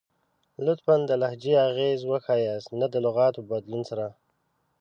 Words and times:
لطفاً، 0.65 0.95
د 1.09 1.11
لهجې 1.21 1.53
اغیز 1.67 1.99
وښایست 2.09 2.69
نه 2.79 2.85
د 2.93 2.95
لغات 3.05 3.33
په 3.39 3.43
بدلون 3.51 3.81
سره! 3.89 4.07